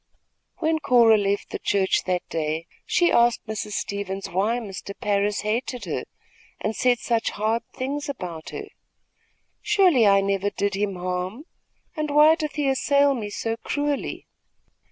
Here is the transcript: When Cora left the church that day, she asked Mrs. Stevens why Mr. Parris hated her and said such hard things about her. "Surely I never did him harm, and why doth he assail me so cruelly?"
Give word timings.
When 0.57 0.79
Cora 0.79 1.15
left 1.15 1.51
the 1.51 1.59
church 1.59 2.05
that 2.05 2.27
day, 2.27 2.65
she 2.87 3.11
asked 3.11 3.45
Mrs. 3.45 3.73
Stevens 3.73 4.27
why 4.31 4.57
Mr. 4.57 4.99
Parris 4.99 5.41
hated 5.41 5.85
her 5.85 6.05
and 6.59 6.75
said 6.75 6.97
such 6.97 7.29
hard 7.29 7.61
things 7.75 8.09
about 8.09 8.49
her. 8.49 8.65
"Surely 9.61 10.07
I 10.07 10.21
never 10.21 10.49
did 10.49 10.73
him 10.73 10.95
harm, 10.95 11.43
and 11.95 12.09
why 12.09 12.33
doth 12.33 12.55
he 12.55 12.67
assail 12.67 13.13
me 13.13 13.29
so 13.29 13.57
cruelly?" 13.57 14.25